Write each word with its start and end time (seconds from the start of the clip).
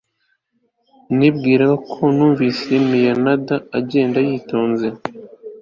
nibwiraga 1.17 1.75
ko 1.91 2.01
numvise 2.15 2.71
maenad 2.89 3.45
agenda 3.79 4.17
yitonze 4.27 4.87